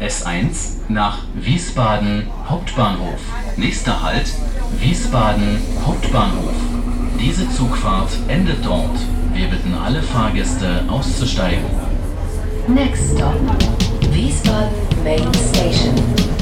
S1 0.00 0.88
nach 0.88 1.18
Wiesbaden 1.34 2.26
Hauptbahnhof. 2.48 3.20
Nächster 3.56 4.02
Halt 4.02 4.26
Wiesbaden 4.78 5.58
Hauptbahnhof. 5.84 6.54
Diese 7.18 7.48
Zugfahrt 7.50 8.10
endet 8.28 8.64
dort. 8.64 8.98
Wir 9.32 9.48
bitten 9.48 9.74
alle 9.74 10.02
Fahrgäste 10.02 10.84
auszusteigen. 10.88 11.64
Next 12.68 13.16
stop, 13.16 13.34
Wiesbaden 14.12 14.68
Main 15.02 15.32
Station. 15.34 15.94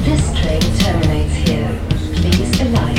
This 0.04 0.32
train 0.34 0.60
terminates 0.78 1.34
here. 1.46 1.68
Please 2.14 2.60
alight. 2.62 2.93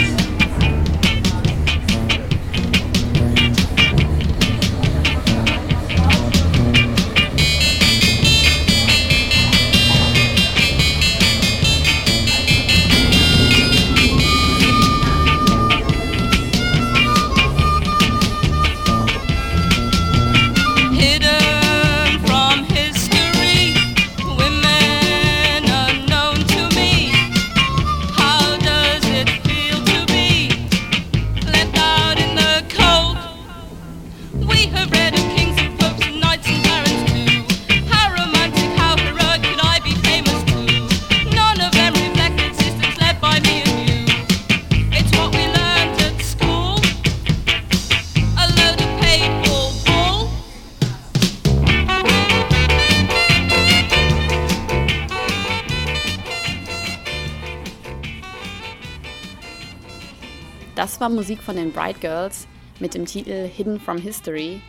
War 61.06 61.12
Musik 61.12 61.44
von 61.44 61.56
den 61.56 61.72
Bright 61.72 62.02
Girls 62.02 62.48
mit 62.80 62.96
dem 62.96 63.06
Titel 63.06 63.46
Hidden 63.48 63.80
from 63.80 64.00
History. 64.00 64.60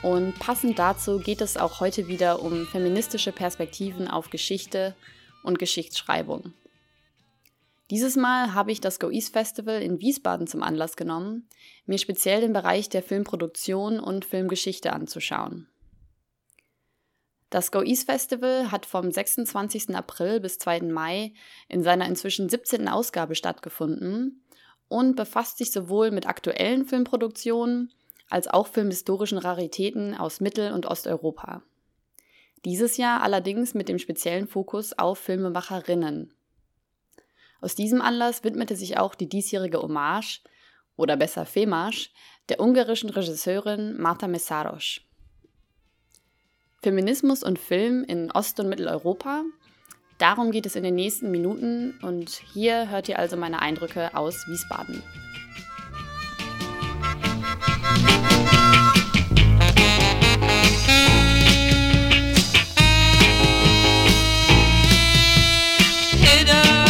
Und 0.00 0.38
passend 0.38 0.78
dazu 0.78 1.18
geht 1.18 1.40
es 1.40 1.56
auch 1.56 1.80
heute 1.80 2.06
wieder 2.06 2.40
um 2.40 2.68
feministische 2.68 3.32
Perspektiven 3.32 4.06
auf 4.06 4.30
Geschichte 4.30 4.94
und 5.42 5.58
Geschichtsschreibung. 5.58 6.52
Dieses 7.90 8.14
Mal 8.14 8.54
habe 8.54 8.70
ich 8.70 8.80
das 8.80 9.00
Go 9.00 9.10
East 9.10 9.32
Festival 9.32 9.82
in 9.82 10.00
Wiesbaden 10.00 10.46
zum 10.46 10.62
Anlass 10.62 10.94
genommen, 10.94 11.48
mir 11.84 11.98
speziell 11.98 12.42
den 12.42 12.52
Bereich 12.52 12.88
der 12.88 13.02
Filmproduktion 13.02 13.98
und 13.98 14.24
Filmgeschichte 14.24 14.92
anzuschauen. 14.92 15.66
Das 17.50 17.72
Go 17.72 17.82
East 17.82 18.08
Festival 18.08 18.70
hat 18.70 18.86
vom 18.86 19.10
26. 19.10 19.96
April 19.96 20.38
bis 20.38 20.60
2. 20.60 20.82
Mai 20.82 21.32
in 21.68 21.82
seiner 21.82 22.06
inzwischen 22.06 22.48
17. 22.48 22.86
Ausgabe 22.86 23.34
stattgefunden 23.34 24.41
und 24.92 25.16
befasst 25.16 25.56
sich 25.56 25.72
sowohl 25.72 26.10
mit 26.10 26.26
aktuellen 26.26 26.84
Filmproduktionen 26.84 27.90
als 28.28 28.46
auch 28.46 28.66
filmhistorischen 28.66 29.38
Raritäten 29.38 30.14
aus 30.14 30.40
Mittel- 30.40 30.72
und 30.72 30.84
Osteuropa. 30.84 31.62
Dieses 32.66 32.98
Jahr 32.98 33.22
allerdings 33.22 33.72
mit 33.72 33.88
dem 33.88 33.98
speziellen 33.98 34.46
Fokus 34.46 34.92
auf 34.92 35.18
Filmemacherinnen. 35.18 36.34
Aus 37.62 37.74
diesem 37.74 38.02
Anlass 38.02 38.44
widmete 38.44 38.76
sich 38.76 38.98
auch 38.98 39.14
die 39.14 39.28
diesjährige 39.28 39.80
Hommage, 39.80 40.42
oder 40.96 41.16
besser 41.16 41.46
Femasch, 41.46 42.10
der 42.50 42.60
ungarischen 42.60 43.08
Regisseurin 43.08 43.98
Marta 43.98 44.28
Messaros. 44.28 45.00
Feminismus 46.82 47.42
und 47.42 47.58
Film 47.58 48.04
in 48.04 48.30
Ost- 48.30 48.60
und 48.60 48.68
Mitteleuropa 48.68 49.44
Darum 50.18 50.50
geht 50.50 50.66
es 50.66 50.76
in 50.76 50.82
den 50.82 50.94
nächsten 50.94 51.30
Minuten. 51.30 51.94
Und 52.02 52.30
hier 52.52 52.90
hört 52.90 53.08
ihr 53.08 53.18
also 53.18 53.36
meine 53.36 53.60
Eindrücke 53.60 54.14
aus 54.14 54.46
Wiesbaden. 54.48 55.02
Hidden 66.20 66.82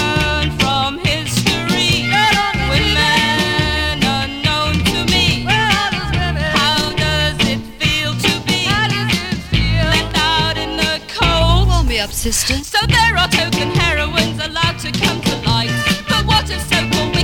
seu 16.60 16.88
comendo. 16.90 17.21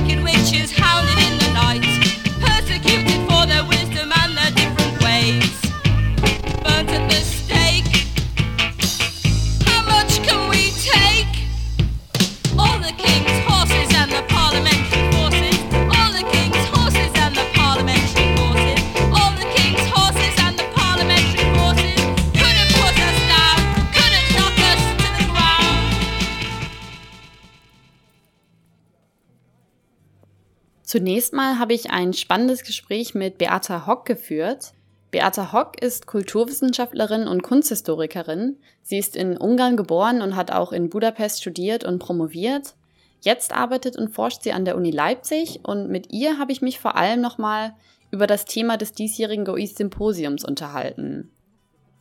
Zunächst 30.89 31.33
mal 31.33 31.59
habe 31.59 31.75
ich 31.75 31.91
ein 31.91 32.13
spannendes 32.13 32.63
Gespräch 32.63 33.13
mit 33.13 33.37
Beata 33.37 33.85
Hock 33.85 34.05
geführt. 34.05 34.73
Beata 35.11 35.53
Hock 35.53 35.79
ist 35.79 36.07
Kulturwissenschaftlerin 36.07 37.27
und 37.27 37.43
Kunsthistorikerin. 37.43 38.57
Sie 38.81 38.97
ist 38.97 39.15
in 39.15 39.37
Ungarn 39.37 39.77
geboren 39.77 40.23
und 40.23 40.35
hat 40.35 40.49
auch 40.49 40.71
in 40.71 40.89
Budapest 40.89 41.41
studiert 41.41 41.83
und 41.83 41.99
promoviert. 41.99 42.73
Jetzt 43.21 43.53
arbeitet 43.55 43.97
und 43.97 44.09
forscht 44.09 44.41
sie 44.41 44.51
an 44.51 44.65
der 44.65 44.75
Uni 44.75 44.89
Leipzig 44.89 45.59
und 45.61 45.91
mit 45.91 46.11
ihr 46.11 46.39
habe 46.39 46.51
ich 46.51 46.63
mich 46.63 46.79
vor 46.79 46.95
allem 46.95 47.21
nochmal 47.21 47.75
über 48.09 48.25
das 48.25 48.45
Thema 48.45 48.75
des 48.75 48.91
diesjährigen 48.91 49.45
GOIS 49.45 49.75
Symposiums 49.75 50.43
unterhalten. 50.43 51.29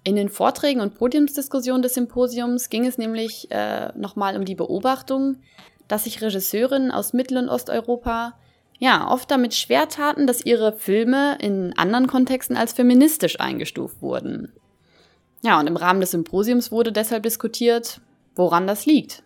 In 0.03 0.17
den 0.17 0.31
Vorträgen 0.31 0.81
und 0.81 0.95
Podiumsdiskussionen 0.95 1.83
des 1.83 1.93
Symposiums 1.93 2.71
ging 2.71 2.87
es 2.87 2.97
nämlich 2.97 3.51
äh, 3.51 3.93
nochmal 3.99 4.35
um 4.39 4.47
die 4.47 4.55
Beobachtung, 4.55 5.37
dass 5.89 6.05
sich 6.05 6.23
Regisseurinnen 6.23 6.91
aus 6.91 7.13
Mittel- 7.13 7.37
und 7.37 7.51
Osteuropa 7.51 8.33
ja 8.79 9.11
oft 9.11 9.31
damit 9.31 9.55
schwer 9.55 9.89
taten, 9.89 10.27
dass 10.27 10.45
ihre 10.45 10.73
Filme 10.73 11.37
in 11.41 11.77
anderen 11.77 12.07
Kontexten 12.07 12.57
als 12.57 12.73
feministisch 12.73 13.41
eingestuft 13.41 14.01
wurden. 14.01 14.53
Ja, 15.43 15.61
und 15.61 15.67
im 15.67 15.77
Rahmen 15.77 16.01
des 16.01 16.11
Symposiums 16.11 16.73
wurde 16.73 16.93
deshalb 16.93 17.23
diskutiert, 17.23 18.01
woran 18.35 18.67
das 18.67 18.87
liegt. 18.87 19.23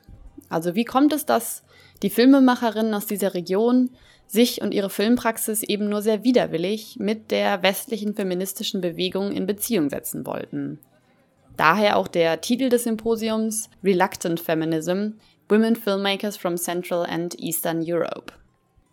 Also 0.49 0.75
wie 0.75 0.85
kommt 0.85 1.13
es, 1.13 1.25
dass 1.25 1.63
die 2.03 2.11
Filmemacherinnen 2.11 2.95
aus 2.95 3.07
dieser 3.07 3.35
Region 3.35 3.91
sich 4.27 4.63
und 4.63 4.73
ihre 4.73 4.91
Filmpraxis 4.91 5.63
eben 5.63 5.89
nur 5.89 6.03
sehr 6.03 6.25
widerwillig 6.25 6.97
mit 6.99 7.31
der 7.31 7.63
westlichen 7.63 8.15
feministischen 8.15 8.81
Bewegung 8.81 9.33
in 9.33 9.47
Beziehung 9.47 9.91
setzen 9.91 10.27
wollten. 10.27 10.79
Daher 11.57 11.97
auch 11.99 12.09
der 12.09 12.41
Titel 12.41 12.71
des 12.71 12.85
Symposiums 12.85 13.69
Reluctant 13.85 14.41
Feminism 14.41 15.13
Women 15.49 15.77
Filmmakers 15.77 16.39
from 16.39 16.57
Central 16.57 17.05
and 17.05 17.39
Eastern 17.39 17.83
Europe. 17.85 18.33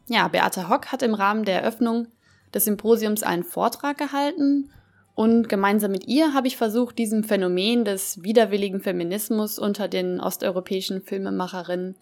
Ja, 0.10 0.28
Beate 0.28 0.70
Hock 0.70 0.88
hat 0.88 1.04
im 1.04 1.14
Rahmen 1.14 1.46
der 1.46 1.62
Eröffnung 1.62 2.08
des 2.52 2.66
Symposiums 2.66 3.22
einen 3.22 3.44
Vortrag 3.44 4.00
gehalten 4.00 4.72
und 5.14 5.50
gemeinsam 5.50 5.92
mit 5.92 6.08
ihr 6.08 6.34
habe 6.34 6.48
ich 6.48 6.58
versucht, 6.58 6.98
diesem 6.98 7.24
Phänomen 7.24 7.86
des 7.86 8.24
widerwilligen 8.24 8.80
Feminismus 8.80 9.60
unter 9.60 9.88
den 9.88 10.20
osteuropäischen 10.20 11.04
Filmemacherinnen 11.04 11.96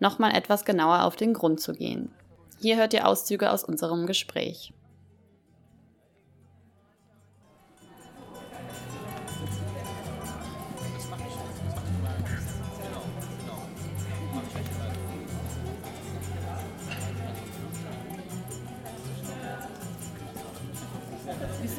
nochmal 0.00 0.34
etwas 0.34 0.64
genauer 0.64 1.04
auf 1.04 1.14
den 1.14 1.34
Grund 1.34 1.60
zu 1.60 1.72
gehen. 1.72 2.10
Hier 2.60 2.78
hört 2.78 2.94
ihr 2.94 3.06
Auszüge 3.06 3.52
aus 3.52 3.62
unserem 3.62 4.06
Gespräch. 4.06 4.72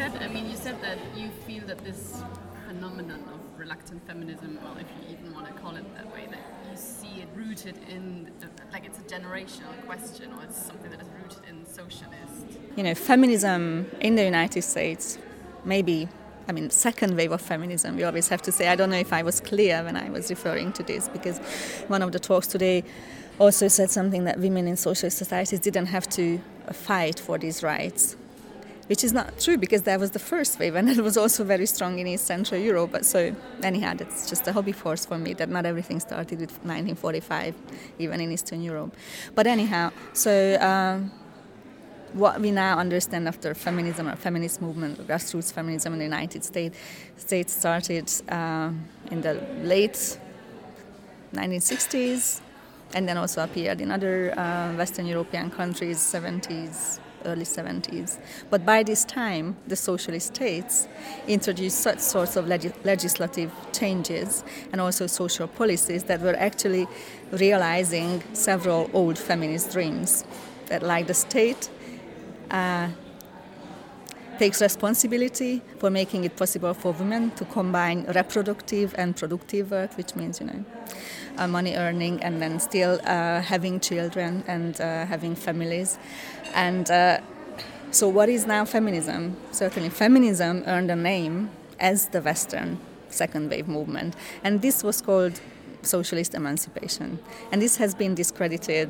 Said, 0.10 0.22
I 0.22 0.28
mean, 0.28 0.50
you 0.50 0.58
said 0.58 0.82
that 0.82 0.98
you 1.16 1.30
feel 1.48 1.66
that 1.68 1.78
this 1.80 2.22
phenomenon 2.68 3.24
of 3.34 3.60
reluctant 3.60 4.06
feminism, 4.06 4.60
well, 4.62 4.76
if 4.78 4.88
you 5.00 5.16
even 5.18 5.34
want 5.34 5.48
to 5.48 5.54
call 5.54 5.76
it 5.78 5.96
that 5.96 6.12
way, 6.14 6.28
that 6.30 6.42
you 6.70 6.76
see 6.76 7.22
it 7.22 7.30
rooted 7.36 7.78
in, 7.88 8.30
like 8.74 8.86
it's 8.86 9.00
a 9.00 9.04
generational 9.04 9.74
question 9.86 10.34
or 10.34 10.44
it's 10.44 10.62
something 10.62 10.92
that 10.92 11.02
is 11.02 11.08
rooted 11.22 11.44
in 11.50 11.66
socialist? 11.66 12.60
You 12.76 12.84
know, 12.84 12.96
feminism 12.96 13.90
in 14.02 14.16
the 14.16 14.26
United 14.26 14.64
States, 14.64 15.18
maybe 15.64 16.10
I 16.46 16.52
mean, 16.52 16.70
second 16.70 17.16
wave 17.16 17.32
of 17.32 17.40
feminism, 17.40 17.96
we 17.96 18.04
always 18.04 18.28
have 18.28 18.42
to 18.42 18.52
say. 18.52 18.68
I 18.68 18.76
don't 18.76 18.90
know 18.90 18.98
if 18.98 19.14
I 19.14 19.24
was 19.24 19.40
clear 19.40 19.82
when 19.86 19.96
I 19.96 20.10
was 20.10 20.30
referring 20.30 20.74
to 20.74 20.84
this, 20.84 21.08
because 21.08 21.38
one 21.88 22.02
of 22.02 22.12
the 22.12 22.20
talks 22.20 22.48
today 22.48 22.84
also 23.40 23.70
said 23.70 23.90
something 23.90 24.26
that 24.26 24.38
women 24.40 24.68
in 24.68 24.76
social 24.76 25.10
societies 25.10 25.62
didn't 25.62 25.86
have 25.86 26.10
to 26.10 26.42
fight 26.74 27.18
for 27.18 27.38
these 27.38 27.64
rights, 27.64 28.18
which 28.88 29.04
is 29.04 29.14
not 29.14 29.40
true 29.40 29.58
because 29.58 29.84
that 29.84 30.00
was 30.00 30.12
the 30.12 30.20
first 30.20 30.60
wave 30.60 30.76
and 30.76 30.90
it 30.98 31.02
was 31.02 31.18
also 31.18 31.44
very 31.44 31.66
strong 31.66 32.00
in 32.00 32.08
East 32.08 32.26
Central 32.26 32.60
Europe. 32.60 32.92
But 32.92 33.06
so, 33.06 33.36
anyhow, 33.62 33.94
that's 33.96 34.30
just 34.30 34.48
a 34.48 34.54
hobby 34.54 34.72
force 34.72 35.06
for 35.06 35.18
me 35.18 35.34
that 35.36 35.50
not 35.50 35.66
everything 35.66 36.00
started 36.00 36.40
with 36.40 36.52
1945, 36.64 37.56
even 38.00 38.22
in 38.22 38.32
Eastern 38.32 38.62
Europe. 38.62 38.96
But 39.36 39.48
anyhow, 39.48 39.92
so. 40.14 40.58
Um, 40.62 41.12
what 42.14 42.40
we 42.40 42.52
now 42.52 42.78
understand 42.78 43.28
after 43.28 43.56
feminism 43.56 44.08
or 44.08 44.16
feminist 44.16 44.62
movement, 44.62 45.00
grassroots 45.08 45.52
feminism 45.52 45.94
in 45.94 46.00
the 46.00 46.06
United 46.06 46.44
States, 46.44 46.78
States 47.18 47.54
started 47.54 48.12
uh, 48.30 48.70
in 49.10 49.22
the 49.22 49.34
late 49.64 50.18
1960s, 51.34 52.42
and 52.94 53.08
then 53.08 53.18
also 53.18 53.44
appeared 53.44 53.82
in 53.82 53.92
other 53.92 54.38
uh, 54.38 54.74
Western 54.76 55.08
European 55.08 55.50
countries, 55.50 55.98
70s, 55.98 57.00
early 57.26 57.46
70s. 57.46 58.18
But 58.50 58.66
by 58.66 58.84
this 58.84 59.06
time, 59.06 59.56
the 59.68 59.76
socialist 59.76 60.36
states 60.36 60.88
introduced 61.28 61.80
such 61.80 62.00
sorts 62.00 62.36
of 62.36 62.48
leg- 62.48 62.74
legislative 62.84 63.52
changes 63.72 64.44
and 64.72 64.82
also 64.82 65.08
social 65.08 65.48
policies 65.48 66.04
that 66.06 66.22
were 66.22 66.36
actually 66.36 66.88
realizing 67.32 68.24
several 68.34 68.90
old 68.94 69.18
feminist 69.18 69.72
dreams. 69.72 70.26
That, 70.68 70.82
like 70.82 71.08
the 71.08 71.14
state, 71.14 71.70
uh, 72.50 72.90
takes 74.44 74.62
responsibility 74.62 75.62
for 75.80 75.90
making 75.90 76.26
it 76.26 76.36
possible 76.36 76.74
for 76.74 76.92
women 76.92 77.32
to 77.32 77.46
combine 77.46 78.04
reproductive 78.14 78.94
and 78.98 79.16
productive 79.16 79.72
work, 79.72 79.96
which 79.96 80.18
means, 80.18 80.42
you 80.42 80.48
know, 80.48 80.66
uh, 81.38 81.48
money 81.48 81.76
earning 81.76 82.22
and 82.22 82.42
then 82.42 82.60
still 82.60 83.00
uh, 83.06 83.40
having 83.40 83.80
children 83.80 84.44
and 84.46 84.82
uh, 84.82 85.06
having 85.06 85.34
families. 85.34 85.98
And 86.54 86.92
uh, 86.92 87.22
so, 87.92 88.10
what 88.10 88.28
is 88.28 88.46
now 88.46 88.66
feminism? 88.66 89.38
Certainly, 89.52 89.92
feminism 89.92 90.64
earned 90.68 90.92
a 90.92 90.98
name 90.98 91.50
as 91.80 92.08
the 92.10 92.22
Western 92.22 92.80
second 93.10 93.50
wave 93.50 93.70
movement, 93.70 94.14
and 94.44 94.62
this 94.62 94.84
was 94.84 95.02
called 95.02 95.40
socialist 95.84 96.34
emancipation. 96.34 97.20
And 97.54 97.62
this 97.62 97.78
has 97.78 97.96
been 97.96 98.14
discredited 98.14 98.90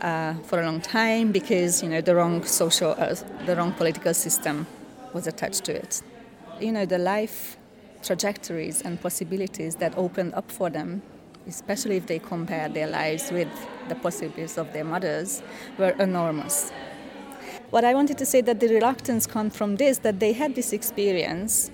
uh, 0.00 0.34
for 0.44 0.60
a 0.60 0.64
long 0.64 0.80
time 0.80 1.32
because 1.32 1.82
you 1.82 1.88
know 1.88 2.00
the 2.00 2.14
wrong 2.14 2.44
social, 2.44 2.94
uh, 2.98 3.14
the 3.46 3.56
wrong 3.56 3.72
political 3.72 4.14
system 4.14 4.66
was 5.12 5.26
attached 5.26 5.64
to 5.64 5.74
it. 5.74 6.02
You 6.60 6.72
know 6.72 6.86
the 6.86 6.98
life 6.98 7.56
trajectories 8.02 8.82
and 8.82 9.00
possibilities 9.00 9.76
that 9.76 9.96
opened 9.96 10.34
up 10.34 10.50
for 10.50 10.70
them, 10.70 11.02
especially 11.46 11.96
if 11.96 12.06
they 12.06 12.18
compare 12.18 12.68
their 12.68 12.86
lives 12.86 13.30
with 13.30 13.48
the 13.88 13.94
possibilities 13.94 14.56
of 14.56 14.72
their 14.72 14.84
mothers, 14.84 15.42
were 15.78 15.90
enormous. 15.98 16.72
What 17.70 17.84
I 17.84 17.94
wanted 17.94 18.18
to 18.18 18.26
say 18.26 18.40
that 18.40 18.58
the 18.58 18.68
reluctance 18.68 19.26
comes 19.26 19.56
from 19.56 19.76
this 19.76 19.98
that 19.98 20.18
they 20.18 20.32
had 20.32 20.54
this 20.54 20.72
experience. 20.72 21.70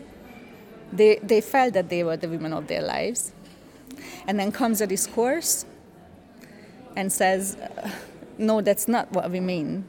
They, 0.93 1.19
they 1.23 1.41
felt 1.41 1.75
that 1.75 1.89
they 1.89 2.05
were 2.05 2.17
the 2.17 2.29
women 2.29 2.53
of 2.53 2.67
their 2.67 2.83
lives. 2.83 3.33
And 4.27 4.39
then 4.39 4.53
comes 4.53 4.81
a 4.81 4.87
discourse 4.87 5.65
and 6.97 7.13
says, 7.13 7.57
no, 8.39 8.61
that's 8.61 8.89
not 8.89 9.13
what 9.13 9.31
we 9.31 9.41
mean. 9.41 9.85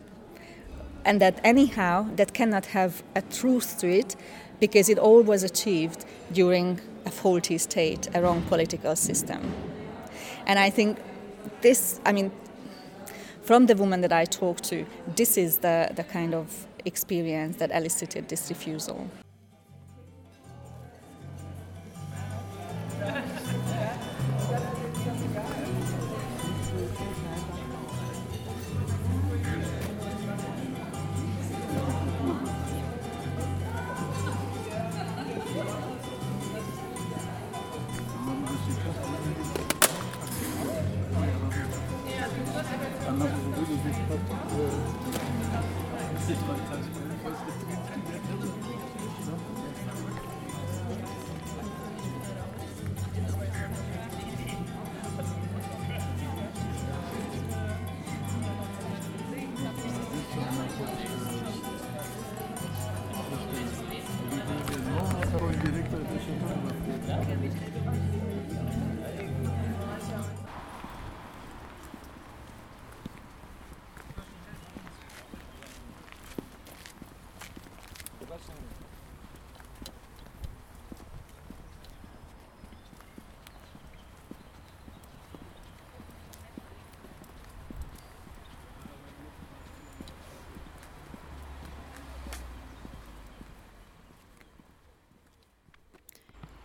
And 1.05 1.21
that 1.21 1.39
anyhow, 1.43 2.07
that 2.15 2.33
cannot 2.33 2.67
have 2.67 3.03
a 3.15 3.21
truth 3.21 3.79
to 3.79 3.89
it 3.89 4.15
because 4.59 4.89
it 4.89 4.97
all 4.97 5.21
was 5.21 5.43
achieved 5.43 6.05
during 6.31 6.81
a 7.05 7.11
faulty 7.11 7.57
state, 7.57 8.09
a 8.13 8.21
wrong 8.21 8.41
political 8.43 8.95
system. 8.95 9.53
And 10.45 10.59
I 10.59 10.69
think 10.69 10.97
this, 11.61 11.99
I 12.05 12.11
mean, 12.11 12.31
from 13.41 13.67
the 13.67 13.75
woman 13.75 14.01
that 14.01 14.11
I 14.11 14.25
talked 14.25 14.63
to, 14.65 14.85
this 15.15 15.37
is 15.37 15.59
the, 15.59 15.89
the 15.95 16.03
kind 16.03 16.33
of 16.33 16.67
experience 16.83 17.57
that 17.57 17.71
elicited 17.71 18.27
this 18.27 18.49
refusal. 18.49 19.07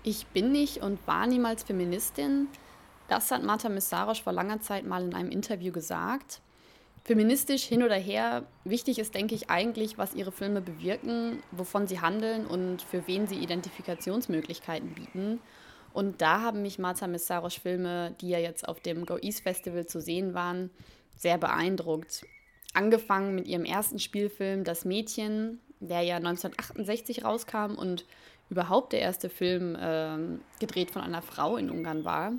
Ich 0.04 0.26
bin 0.26 0.50
nicht 0.50 0.78
und 0.78 0.98
war 1.06 1.26
niemals 1.26 1.62
Feministin. 1.62 2.48
Das 3.08 3.30
hat 3.30 3.44
Marta 3.44 3.68
Messarosch 3.68 4.22
vor 4.22 4.32
langer 4.32 4.60
Zeit 4.60 4.84
mal 4.84 5.04
in 5.04 5.14
einem 5.14 5.30
Interview 5.30 5.72
gesagt. 5.72 6.40
Feministisch 7.04 7.64
hin 7.64 7.82
oder 7.82 7.96
her, 7.96 8.46
wichtig 8.64 8.98
ist, 8.98 9.14
denke 9.14 9.34
ich, 9.34 9.50
eigentlich, 9.50 9.98
was 9.98 10.14
ihre 10.14 10.32
Filme 10.32 10.60
bewirken, 10.60 11.42
wovon 11.50 11.86
sie 11.86 12.00
handeln 12.00 12.46
und 12.46 12.82
für 12.82 13.06
wen 13.06 13.26
sie 13.26 13.36
Identifikationsmöglichkeiten 13.36 14.94
bieten. 14.94 15.40
Und 15.92 16.22
da 16.22 16.40
haben 16.40 16.62
mich 16.62 16.78
Marta 16.78 17.06
Messarosch 17.06 17.60
Filme, 17.60 18.14
die 18.20 18.28
ja 18.28 18.38
jetzt 18.38 18.68
auf 18.68 18.80
dem 18.80 19.04
Go 19.04 19.18
East 19.18 19.42
Festival 19.42 19.86
zu 19.86 20.00
sehen 20.00 20.34
waren, 20.34 20.70
sehr 21.16 21.38
beeindruckt. 21.38 22.24
Angefangen 22.72 23.34
mit 23.34 23.46
ihrem 23.46 23.64
ersten 23.64 23.98
Spielfilm 23.98 24.64
Das 24.64 24.84
Mädchen, 24.84 25.60
der 25.80 26.02
ja 26.02 26.16
1968 26.16 27.24
rauskam 27.24 27.74
und 27.74 28.06
überhaupt 28.52 28.92
der 28.92 29.00
erste 29.00 29.30
Film 29.30 29.76
ähm, 29.80 30.42
gedreht 30.60 30.90
von 30.90 31.00
einer 31.00 31.22
Frau 31.22 31.56
in 31.56 31.70
Ungarn 31.70 32.04
war, 32.04 32.34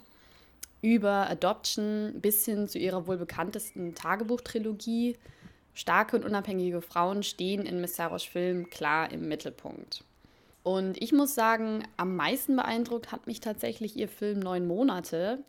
über 0.81 1.27
Adoption 1.27 2.19
bis 2.21 2.45
hin 2.45 2.67
zu 2.67 2.77
ihrer 2.77 3.07
wohl 3.07 3.17
bekanntesten 3.17 3.95
Tagebuchtrilogie. 3.95 5.17
Starke 5.73 6.15
und 6.15 6.23
unabhängige 6.23 6.81
Frauen 6.81 7.23
stehen 7.23 7.65
in 7.65 7.81
Messarosch 7.81 8.29
Film 8.29 8.69
klar 8.69 9.11
im 9.11 9.27
Mittelpunkt. 9.27 10.03
Und 10.61 11.01
ich 11.01 11.11
muss 11.13 11.33
sagen, 11.33 11.83
am 11.97 12.15
meisten 12.15 12.55
beeindruckt 12.55 13.11
hat 13.11 13.25
mich 13.25 13.39
tatsächlich 13.39 13.97
ihr 13.97 14.07
Film 14.07 14.39
Neun 14.39 14.67
Monate. 14.67 15.39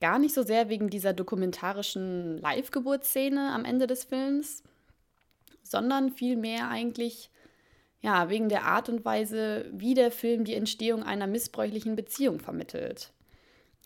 Gar 0.00 0.18
nicht 0.18 0.34
so 0.34 0.42
sehr 0.42 0.70
wegen 0.70 0.88
dieser 0.88 1.12
dokumentarischen 1.12 2.38
Live-Geburtsszene 2.38 3.52
am 3.52 3.66
Ende 3.66 3.86
des 3.86 4.04
Films, 4.04 4.62
sondern 5.62 6.10
vielmehr 6.10 6.68
eigentlich 6.68 7.28
ja, 8.04 8.28
wegen 8.28 8.50
der 8.50 8.64
Art 8.64 8.90
und 8.90 9.02
Weise, 9.06 9.64
wie 9.72 9.94
der 9.94 10.10
Film 10.10 10.44
die 10.44 10.54
Entstehung 10.54 11.02
einer 11.02 11.26
missbräuchlichen 11.26 11.96
Beziehung 11.96 12.38
vermittelt. 12.38 13.12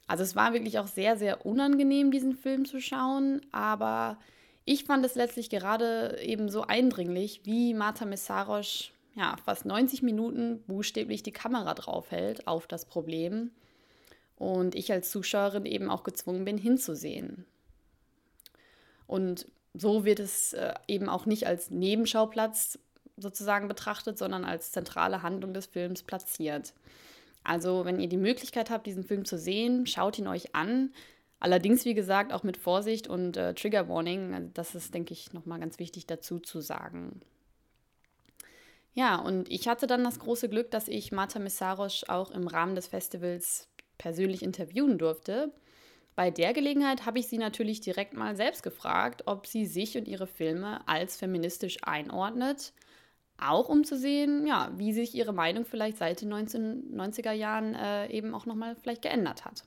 Also 0.09 0.25
es 0.25 0.35
war 0.35 0.53
wirklich 0.53 0.81
auch 0.81 0.89
sehr, 0.89 1.17
sehr 1.17 1.47
unangenehm, 1.47 2.11
diesen 2.11 2.35
Film 2.35 2.65
zu 2.65 2.81
schauen, 2.81 3.43
aber 3.53 4.19
ich 4.65 4.87
fand 4.87 5.07
es 5.07 5.15
letztlich 5.15 5.51
gerade 5.51 6.19
eben 6.21 6.49
so 6.49 6.63
eindringlich, 6.63 7.43
wie 7.45 7.75
Marta 7.75 8.07
Messarosch 8.07 8.93
ja, 9.15 9.37
fast 9.45 9.67
90 9.67 10.03
Minuten 10.03 10.65
buchstäblich 10.67 11.23
die 11.23 11.31
Kamera 11.31 11.75
draufhält 11.75 12.49
auf 12.49 12.67
das 12.67 12.87
Problem 12.87 13.53
und 14.37 14.75
ich 14.75 14.91
als 14.91 15.11
Zuschauerin 15.11 15.65
eben 15.65 15.89
auch 15.89 16.03
gezwungen 16.03 16.45
bin 16.45 16.59
hinzusehen. 16.59 17.45
Und 19.07 19.47
so 19.75 20.05
wird 20.05 20.19
es 20.19 20.55
äh, 20.55 20.75
eben 20.89 21.09
auch 21.09 21.25
nicht 21.25 21.47
als 21.47 21.71
Nebenschauplatz 21.71 22.81
sozusagen 23.21 23.69
betrachtet, 23.69 24.19
sondern 24.19 24.45
als 24.45 24.73
zentrale 24.73 25.23
Handlung 25.23 25.55
des 25.55 25.67
Films 25.67 26.03
platziert. 26.03 26.75
Also, 27.45 27.85
wenn 27.85 28.01
ihr 28.01 28.09
die 28.09 28.17
Möglichkeit 28.17 28.71
habt, 28.71 28.87
diesen 28.87 29.05
Film 29.05 29.25
zu 29.25 29.39
sehen, 29.39 29.87
schaut 29.87 30.19
ihn 30.19 30.27
euch 30.27 30.55
an. 30.55 30.93
Allerdings, 31.41 31.85
wie 31.85 31.95
gesagt, 31.95 32.33
auch 32.33 32.43
mit 32.43 32.57
Vorsicht 32.57 33.09
und 33.09 33.37
äh, 33.37 33.55
Trigger 33.55 33.89
Warning. 33.89 34.35
Also 34.35 34.51
das 34.55 34.75
ist, 34.75 34.93
denke 34.93 35.13
ich, 35.13 35.33
nochmal 35.33 35.61
ganz 35.61 35.79
wichtig 35.79 36.07
dazu 36.07 36.41
zu 36.41 36.61
sagen. 36.61 37.21
Ja, 38.93 39.17
und 39.17 39.49
ich 39.49 39.69
hatte 39.69 39.87
dann 39.87 40.03
das 40.03 40.19
große 40.19 40.49
Glück, 40.49 40.73
dass 40.73 40.89
ich 40.89 41.13
Marta 41.13 41.39
Messarosch 41.39 42.05
auch 42.09 42.33
im 42.33 42.49
Rahmen 42.49 42.75
des 42.75 42.89
Festivals 42.89 43.69
persönlich 43.97 44.43
interviewen 44.43 44.99
durfte. 44.99 45.53
Bei 46.17 46.33
der 46.33 46.53
Gelegenheit 46.53 47.07
habe 47.07 47.21
ich 47.21 47.29
sie 47.29 47.39
natürlich 47.39 47.81
direkt 47.81 48.15
mal 48.15 48.35
selbst 48.35 48.65
gefragt, 48.65 49.23
ob 49.27 49.47
sie 49.47 49.67
sich 49.67 49.97
und 49.97 50.09
ihre 50.09 50.27
Filme 50.27 50.81
als 50.89 51.17
feministisch 51.17 51.79
einordnet 51.83 52.73
auch 53.39 53.69
um 53.69 53.85
zu 53.85 53.97
sehen, 53.97 54.47
ja, 54.47 54.71
wie 54.77 54.93
sich 54.93 55.15
ihre 55.15 55.33
Meinung 55.33 55.65
vielleicht 55.65 55.99
seit 55.99 56.21
den 56.21 56.33
1990er 56.33 57.33
Jahren 57.33 57.75
äh, 57.75 58.09
eben 58.11 58.35
auch 58.35 58.47
nochmal 58.47 58.77
vielleicht 58.77 59.03
geändert 59.03 59.45
hat. 59.45 59.65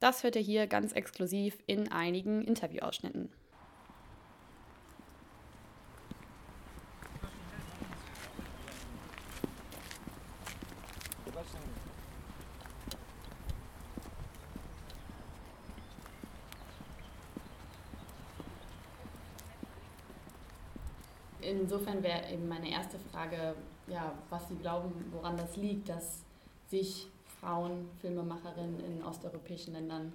Das 0.00 0.24
hört 0.24 0.36
ihr 0.36 0.42
hier 0.42 0.66
ganz 0.66 0.92
exklusiv 0.92 1.56
in 1.66 1.90
einigen 1.90 2.42
Interviewausschnitten. 2.42 3.30
Insofern 21.76 22.02
wäre 22.02 22.32
eben 22.32 22.48
meine 22.48 22.70
erste 22.70 22.98
Frage, 23.12 23.54
ja, 23.86 24.14
was 24.30 24.48
Sie 24.48 24.56
glauben, 24.56 24.92
woran 25.12 25.36
das 25.36 25.56
liegt, 25.56 25.88
dass 25.88 26.22
sich 26.68 27.08
Frauen, 27.40 27.88
Filmemacherinnen 28.00 28.80
in 28.80 29.04
osteuropäischen 29.04 29.74
Ländern 29.74 30.12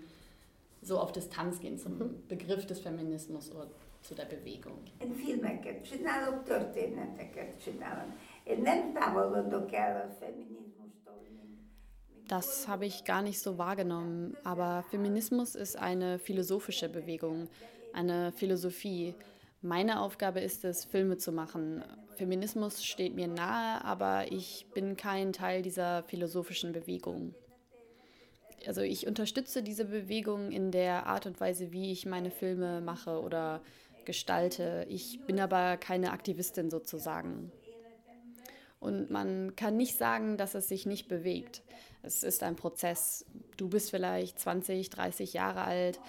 so 0.81 0.99
auf 0.99 1.11
Distanz 1.11 1.59
gehen 1.59 1.77
zum 1.77 1.97
mhm. 1.97 2.27
Begriff 2.27 2.65
des 2.65 2.79
Feminismus 2.79 3.51
oder 3.51 3.67
zu 4.01 4.15
der 4.15 4.25
Bewegung. 4.25 4.79
Én 4.99 5.13
filmeket 5.13 5.83
csinálok, 5.83 6.43
történeteket 6.43 7.59
csinálom. 7.63 8.13
Én 8.45 8.61
nem 8.61 8.93
távolodok 8.93 9.71
el 9.71 9.95
a 9.95 10.09
feminizmustól. 10.19 11.13
Das 12.27 12.67
habe 12.67 12.85
ich 12.85 13.03
gar 13.03 13.21
nicht 13.21 13.39
so 13.39 13.57
wahrgenommen, 13.57 14.35
aber 14.43 14.83
Feminismus 14.89 15.53
ist 15.53 15.75
eine 15.75 16.17
philosophische 16.17 16.89
Bewegung, 16.89 17.49
eine 17.93 18.31
Philosophie. 18.31 19.13
Meine 19.63 20.01
Aufgabe 20.01 20.39
ist 20.39 20.65
es, 20.65 20.85
Filme 20.85 21.17
zu 21.17 21.31
machen. 21.31 21.83
Feminismus 22.15 22.83
steht 22.83 23.13
mir 23.13 23.27
nahe, 23.27 23.83
aber 23.85 24.31
ich 24.31 24.65
bin 24.73 24.97
kein 24.97 25.33
Teil 25.33 25.61
dieser 25.61 26.01
philosophischen 26.03 26.71
Bewegung. 26.71 27.35
Also 28.65 28.81
ich 28.81 29.05
unterstütze 29.05 29.61
diese 29.61 29.85
Bewegung 29.85 30.51
in 30.51 30.71
der 30.71 31.05
Art 31.05 31.27
und 31.27 31.39
Weise, 31.39 31.71
wie 31.71 31.91
ich 31.91 32.07
meine 32.07 32.31
Filme 32.31 32.81
mache 32.81 33.21
oder 33.21 33.61
gestalte. 34.05 34.87
Ich 34.89 35.19
bin 35.27 35.39
aber 35.39 35.77
keine 35.77 36.11
Aktivistin 36.11 36.71
sozusagen. 36.71 37.51
Und 38.79 39.11
man 39.11 39.55
kann 39.55 39.77
nicht 39.77 39.95
sagen, 39.95 40.37
dass 40.37 40.55
es 40.55 40.67
sich 40.67 40.87
nicht 40.87 41.07
bewegt. 41.07 41.61
Es 42.01 42.23
ist 42.23 42.41
ein 42.41 42.55
Prozess. 42.55 43.25
Du 43.57 43.69
bist 43.69 43.91
vielleicht 43.91 44.39
20, 44.39 44.89
30 44.89 45.33
Jahre 45.33 45.61
alt 45.65 45.99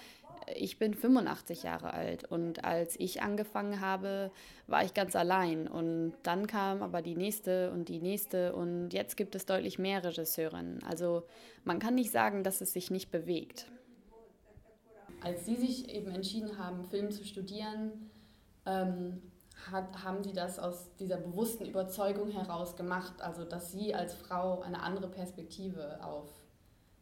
ich 0.55 0.79
bin 0.79 0.93
85 0.93 1.63
Jahre 1.63 1.93
alt 1.93 2.23
und 2.25 2.63
als 2.63 2.99
ich 2.99 3.21
angefangen 3.21 3.81
habe, 3.81 4.31
war 4.67 4.83
ich 4.83 4.93
ganz 4.93 5.15
allein 5.15 5.67
und 5.67 6.13
dann 6.23 6.47
kam 6.47 6.81
aber 6.81 7.01
die 7.01 7.15
nächste 7.15 7.71
und 7.71 7.89
die 7.89 7.99
nächste 7.99 8.55
und 8.55 8.91
jetzt 8.91 9.17
gibt 9.17 9.35
es 9.35 9.45
deutlich 9.45 9.79
mehr 9.79 10.03
Regisseurinnen. 10.03 10.83
Also 10.83 11.23
man 11.63 11.79
kann 11.79 11.95
nicht 11.95 12.11
sagen, 12.11 12.43
dass 12.43 12.61
es 12.61 12.73
sich 12.73 12.91
nicht 12.91 13.11
bewegt. 13.11 13.67
Als 15.21 15.45
Sie 15.45 15.55
sich 15.55 15.89
eben 15.89 16.11
entschieden 16.11 16.57
haben, 16.57 16.83
Film 16.85 17.09
zu 17.11 17.23
studieren, 17.23 18.09
ähm, 18.65 19.21
hat, 19.71 20.03
haben 20.03 20.23
Sie 20.23 20.33
das 20.33 20.59
aus 20.59 20.95
dieser 20.99 21.17
bewussten 21.17 21.65
Überzeugung 21.65 22.29
heraus 22.29 22.75
gemacht, 22.75 23.21
also 23.21 23.45
dass 23.45 23.71
Sie 23.71 23.95
als 23.95 24.13
Frau 24.13 24.61
eine 24.61 24.81
andere 24.81 25.07
Perspektive 25.07 26.03
auf 26.03 26.29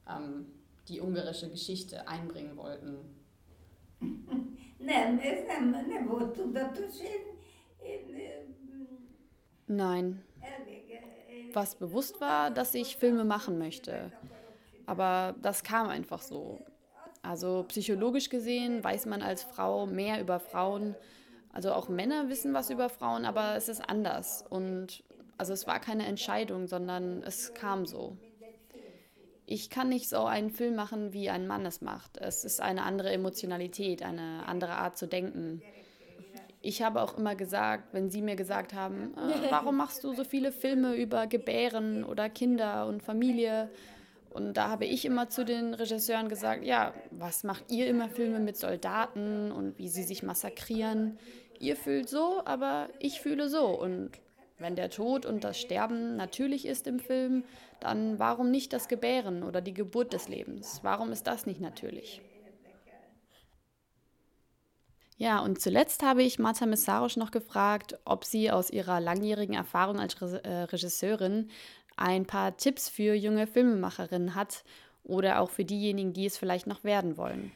ähm, 0.08 0.46
die 0.88 1.02
ungarische 1.02 1.50
Geschichte 1.50 2.08
einbringen 2.08 2.58
wollten? 2.58 3.21
Nem, 4.78 5.20
ez 5.20 5.46
nem, 5.48 5.70
nem 5.88 6.08
volt 6.08 6.34
tudatos. 6.34 7.00
Én, 7.00 8.16
én, 8.16 8.52
Nein. 9.66 10.24
Was 11.54 11.76
bewusst 11.76 12.20
war, 12.22 12.50
dass 12.52 12.74
ich 12.74 12.96
Filme 12.96 13.26
machen 13.26 13.58
möchte. 13.58 14.12
Aber 14.86 15.36
das 15.42 15.64
kam 15.64 15.88
einfach 15.90 16.22
so. 16.22 16.60
Also 17.22 17.66
psychologisch 17.68 18.30
gesehen 18.30 18.84
weiß 18.84 19.06
man 19.06 19.22
als 19.22 19.44
Frau 19.44 19.86
mehr 19.86 20.22
über 20.22 20.40
Frauen. 20.40 20.96
Also 21.54 21.74
auch 21.74 21.90
Männer 21.90 22.30
wissen 22.30 22.54
was 22.54 22.70
über 22.70 22.90
Frauen, 22.90 23.26
aber 23.26 23.56
es 23.56 23.70
ist 23.70 23.82
anders. 23.88 24.44
Und 24.50 25.04
also 25.38 25.54
es 25.54 25.68
war 25.68 25.80
keine 25.80 26.06
Entscheidung, 26.06 26.68
sondern 26.68 27.22
es 27.24 27.54
kam 27.54 27.86
so 27.86 28.18
ich 29.52 29.70
kann 29.70 29.90
nicht 29.90 30.08
so 30.08 30.24
einen 30.24 30.50
Film 30.50 30.76
machen, 30.76 31.12
wie 31.12 31.30
ein 31.30 31.46
Mann 31.46 31.66
es 31.66 31.82
macht. 31.82 32.18
Es 32.18 32.46
ist 32.46 32.62
eine 32.62 32.84
andere 32.84 33.12
Emotionalität, 33.12 34.02
eine 34.02 34.48
andere 34.48 34.74
Art 34.74 34.98
zu 34.98 35.08
denken. 35.08 35.62
Ich 36.62 36.82
habe 36.82 37.02
auch 37.02 37.18
immer 37.18 37.36
gesagt, 37.36 37.94
wenn 37.94 38.10
Sie 38.10 38.22
mir 38.22 38.38
gesagt 38.38 38.74
haben, 38.74 39.14
äh, 39.18 39.52
warum 39.52 39.76
machst 39.76 40.06
du 40.06 40.14
so 40.14 40.24
viele 40.24 40.54
Filme 40.54 40.96
über 40.96 41.28
Gebären 41.28 42.06
oder 42.06 42.30
Kinder 42.30 42.88
und 42.88 43.04
Familie? 43.04 43.70
Und 44.30 44.54
da 44.54 44.70
habe 44.70 44.86
ich 44.86 45.04
immer 45.04 45.28
zu 45.28 45.44
den 45.44 45.74
Regisseuren 45.74 46.30
gesagt, 46.30 46.64
ja, 46.64 46.94
was 47.10 47.44
macht 47.44 47.70
ihr 47.74 47.88
immer 47.88 48.08
Filme 48.08 48.40
mit 48.40 48.56
Soldaten 48.56 49.52
und 49.52 49.78
wie 49.78 49.90
sie 49.90 50.04
sich 50.04 50.24
massakrieren? 50.24 51.20
Ihr 51.60 51.76
fühlt 51.76 52.08
so, 52.08 52.42
aber 52.46 52.88
ich 53.00 53.20
fühle 53.20 53.50
so. 53.50 53.68
Und 53.68 54.12
wenn 54.60 54.78
der 54.78 54.90
Tod 54.90 55.26
und 55.26 55.44
das 55.44 55.60
Sterben 55.60 56.16
natürlich 56.16 56.66
ist 56.66 56.88
im 56.88 57.00
Film, 57.00 57.44
dann 57.84 58.20
warum 58.20 58.52
nicht 58.52 58.74
das 58.74 58.88
Gebären 58.88 59.44
oder 59.44 59.62
die 59.62 59.74
Geburt 59.74 60.14
des 60.14 60.28
Lebens? 60.28 60.80
Warum 60.84 61.12
ist 61.12 61.28
das 61.28 61.46
nicht 61.46 61.60
natürlich? 61.60 62.22
Ja, 65.18 65.40
und 65.40 65.62
zuletzt 65.62 66.02
habe 66.02 66.24
ich 66.24 66.40
Marta 66.40 66.66
Messarosch 66.66 67.16
noch 67.16 67.30
gefragt, 67.30 68.00
ob 68.06 68.26
sie 68.26 68.50
aus 68.50 68.72
ihrer 68.72 69.00
langjährigen 69.00 69.54
Erfahrung 69.54 70.00
als 70.00 70.16
äh, 70.20 70.50
Regisseurin 70.50 71.52
ein 71.96 72.26
paar 72.26 72.58
Tipps 72.58 72.90
für 72.90 73.14
junge 73.14 73.46
Filmemacherinnen 73.46 74.34
hat 74.34 74.64
oder 75.04 75.40
auch 75.40 75.52
für 75.52 75.64
diejenigen, 75.64 76.14
die 76.14 76.26
es 76.26 76.38
vielleicht 76.38 76.66
noch 76.66 76.84
werden 76.84 77.18
wollen. 77.18 77.52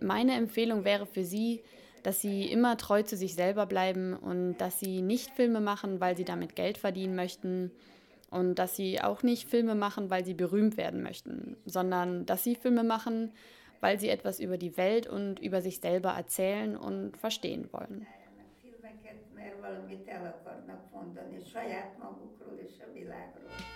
Meine 0.00 0.34
Empfehlung 0.34 0.84
wäre 0.84 1.06
für 1.06 1.24
sie, 1.24 1.62
dass 2.04 2.20
sie 2.20 2.44
immer 2.44 2.76
treu 2.76 3.02
zu 3.02 3.16
sich 3.16 3.34
selber 3.34 3.64
bleiben 3.66 4.14
und 4.14 4.58
dass 4.58 4.78
sie 4.78 5.00
nicht 5.00 5.30
Filme 5.30 5.60
machen, 5.60 6.00
weil 6.00 6.16
sie 6.16 6.24
damit 6.24 6.54
Geld 6.54 6.76
verdienen 6.78 7.16
möchten 7.16 7.72
und 8.30 8.56
dass 8.56 8.76
sie 8.76 9.00
auch 9.00 9.22
nicht 9.22 9.48
Filme 9.48 9.74
machen, 9.74 10.10
weil 10.10 10.24
sie 10.24 10.34
berühmt 10.34 10.76
werden 10.76 11.02
möchten, 11.02 11.56
sondern 11.64 12.26
dass 12.26 12.44
sie 12.44 12.56
Filme 12.56 12.84
machen, 12.84 13.32
weil 13.80 13.98
sie 13.98 14.10
etwas 14.10 14.38
über 14.38 14.58
die 14.58 14.76
Welt 14.76 15.06
und 15.06 15.40
über 15.40 15.62
sich 15.62 15.80
selber 15.80 16.10
erzählen 16.10 16.76
und 16.76 17.16
verstehen 17.16 17.68
wollen. 17.72 18.06
Hidden 23.46 23.73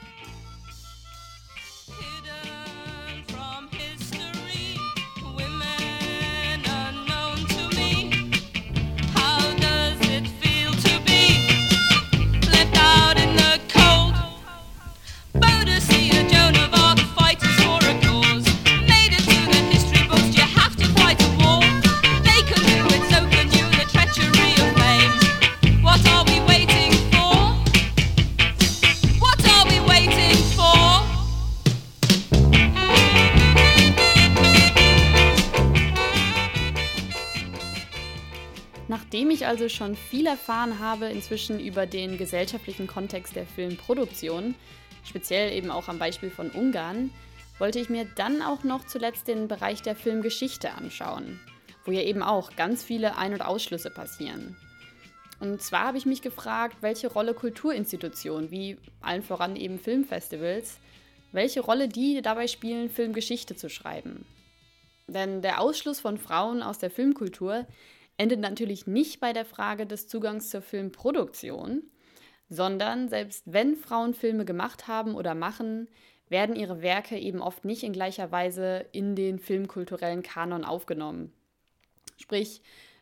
also 39.49 39.71
schon 39.71 39.97
viel 39.97 40.27
erfahren 40.27 40.79
habe 40.79 41.07
inzwischen 41.07 41.59
über 41.59 41.87
den 41.87 42.19
gesellschaftlichen 42.19 42.87
Kontext 42.87 43.35
der 43.35 43.47
Filmproduktion, 43.47 44.55
speziell 45.05 45.53
eben 45.53 45.71
auch 45.71 45.89
am 45.89 45.99
Beispiel 45.99 46.31
von 46.31 46.51
Ungarn, 46.51 47.11
wollte 47.59 47.79
ich 47.79 47.89
mir 47.89 48.05
dann 48.17 48.43
auch 48.43 48.63
noch 48.63 48.87
zuletzt 48.87 49.27
den 49.27 49.49
Bereich 49.49 49.81
der 49.81 49.97
Filmgeschichte 49.97 50.73
anschauen, 50.73 51.41
wo 51.87 51.93
ja 51.93 52.03
eben 52.03 52.23
auch 52.23 52.57
ganz 52.57 52.85
viele 52.85 53.17
Ein- 53.17 53.33
und 53.33 53.41
Ausschlüsse 53.41 53.91
passieren. 53.91 54.55
Und 55.41 55.63
zwar 55.63 55.85
habe 55.85 55.99
ich 55.99 56.05
mich 56.05 56.21
gefragt, 56.21 56.77
welche 56.83 57.09
Rolle 57.09 57.33
Kulturinstitutionen, 57.33 58.51
wie 58.51 58.77
allen 59.01 59.23
voran 59.23 59.57
eben 59.57 59.79
Filmfestivals, 59.79 60.77
welche 61.33 61.61
Rolle 61.61 61.89
die 61.89 62.21
dabei 62.21 62.49
spielen, 62.49 62.91
Filmgeschichte 62.91 63.57
zu 63.57 63.71
schreiben. 63.71 64.27
Denn 65.07 65.41
der 65.41 65.63
Ausschluss 65.63 66.01
von 66.01 66.19
Frauen 66.19 66.63
aus 66.63 66.79
der 66.79 66.91
Filmkultur 66.91 67.67
endet 68.19 68.41
natürlich 68.41 68.87
nicht 68.87 69.21
bei 69.21 69.33
der 69.33 69.47
Frage 69.47 69.87
des 69.87 70.09
Zugangs 70.09 70.51
zur 70.51 70.61
Filmproduktion, 70.61 71.83
sondern 72.51 73.09
selbst 73.09 73.45
wenn 73.47 73.77
Frauen 73.77 74.13
Filme 74.13 74.45
gemacht 74.45 74.89
haben 74.89 75.15
oder 75.15 75.35
machen, 75.35 75.89
werden 76.29 76.57
ihre 76.57 76.83
Werke 76.83 77.19
eben 77.19 77.41
oft 77.41 77.65
nicht 77.65 77.83
in 77.83 77.93
gleicher 77.93 78.31
Weise 78.31 78.85
in 78.93 79.17
den 79.17 79.39
filmkulturellen 79.39 80.23
Kanon 80.23 80.65
aufgenommen. 80.65 81.33
Sprich, 82.19 82.61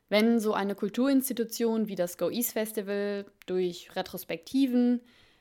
wenn 0.09 0.39
so 0.39 0.53
eine 0.53 0.75
Kulturinstitution 0.75 1.89
wie 1.89 1.97
das 1.97 2.19
Go 2.19 2.31
East 2.31 2.53
Festival 2.53 3.27
durch 3.47 3.97
Retrospektiven, 3.97 5.01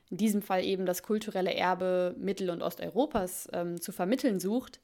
in 0.09 0.17
diesem 0.17 0.41
Fall 0.41 0.63
eben 0.63 0.85
das 0.85 1.03
kulturelle 1.03 1.53
Erbe 1.53 2.15
Mittel- 2.17 2.49
und 2.49 2.61
Osteuropas, 2.61 3.47
ähm, 3.53 3.79
zu 3.79 3.91
vermitteln 3.91 4.39
sucht, 4.39 4.79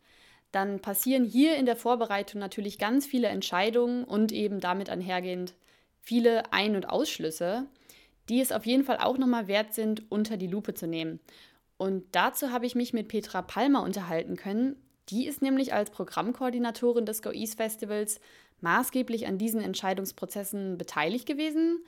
dann 0.52 0.80
passieren 0.80 1.24
hier 1.24 1.56
in 1.56 1.66
der 1.66 1.76
Vorbereitung 1.76 2.40
natürlich 2.40 2.78
ganz 2.78 3.06
viele 3.06 3.28
Entscheidungen 3.28 4.04
und 4.04 4.32
eben 4.32 4.60
damit 4.60 4.90
einhergehend 4.90 5.54
viele 6.02 6.52
Ein- 6.52 6.76
und 6.76 6.90
Ausschlüsse, 6.90 7.68
die 8.30 8.42
es 8.42 8.52
auf 8.52 8.66
jeden 8.66 8.84
Fall 8.84 8.98
auch 8.98 9.18
nochmal 9.18 9.48
wert 9.48 9.74
sind, 9.74 10.12
unter 10.12 10.38
die 10.38 10.48
Lupe 10.48 10.74
zu 10.74 10.88
nehmen. 10.88 11.20
Und 11.78 12.04
dazu 12.12 12.52
habe 12.52 12.66
ich 12.66 12.76
mich 12.76 12.94
mit 12.94 13.08
Petra 13.08 13.42
Palmer 13.42 13.84
unterhalten 13.84 14.36
können. 14.36 14.76
Die 15.10 15.26
ist 15.26 15.42
nämlich 15.42 15.74
als 15.74 15.90
Programmkoordinatorin 15.90 17.06
des 17.06 17.22
Go 17.22 17.32
East 17.32 17.58
Festivals 17.58 18.20
maßgeblich 18.60 19.28
an 19.28 19.38
diesen 19.38 19.62
Entscheidungsprozessen 19.62 20.78
beteiligt 20.78 21.26
gewesen. 21.26 21.84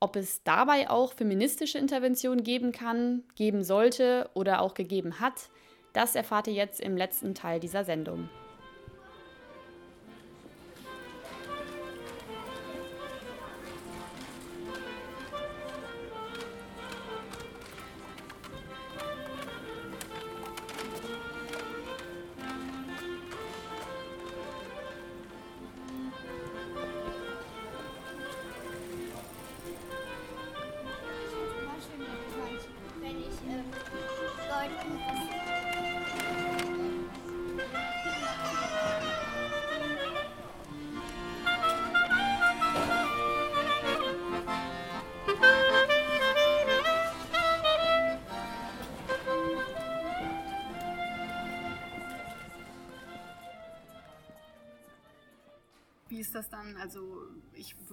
Ob 0.00 0.16
es 0.16 0.42
dabei 0.42 0.90
auch 0.90 1.14
feministische 1.14 1.78
Interventionen 1.78 2.44
geben 2.44 2.72
kann, 2.72 3.22
geben 3.34 3.64
sollte 3.64 4.28
oder 4.34 4.60
auch 4.60 4.74
gegeben 4.74 5.20
hat, 5.20 5.48
das 5.92 6.14
erfahrt 6.14 6.46
ihr 6.46 6.54
jetzt 6.54 6.80
im 6.80 6.96
letzten 6.96 7.34
Teil 7.34 7.60
dieser 7.60 7.84
Sendung. 7.84 8.28